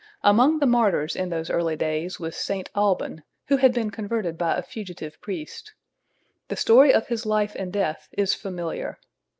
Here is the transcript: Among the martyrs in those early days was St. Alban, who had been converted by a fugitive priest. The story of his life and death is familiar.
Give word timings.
Among 0.23 0.57
the 0.57 0.65
martyrs 0.65 1.15
in 1.15 1.29
those 1.29 1.51
early 1.51 1.75
days 1.75 2.19
was 2.19 2.35
St. 2.35 2.71
Alban, 2.73 3.21
who 3.49 3.57
had 3.57 3.71
been 3.71 3.91
converted 3.91 4.35
by 4.35 4.57
a 4.57 4.63
fugitive 4.63 5.21
priest. 5.21 5.73
The 6.47 6.55
story 6.55 6.91
of 6.91 7.09
his 7.09 7.23
life 7.23 7.53
and 7.53 7.71
death 7.71 8.09
is 8.13 8.33
familiar. 8.33 8.97